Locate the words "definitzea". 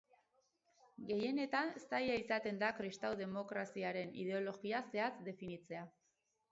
5.33-5.89